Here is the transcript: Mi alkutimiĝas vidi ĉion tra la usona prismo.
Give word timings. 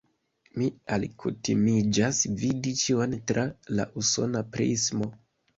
Mi 0.59 0.67
alkutimiĝas 0.95 2.21
vidi 2.45 2.73
ĉion 2.81 3.13
tra 3.33 3.47
la 3.81 3.89
usona 4.03 4.43
prismo. 4.57 5.13